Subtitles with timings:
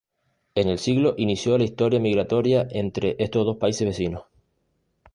[0.55, 4.23] En el siglo inició la historia migratoria entre estos dos países vecinos.